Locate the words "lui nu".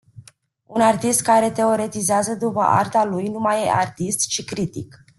3.05-3.39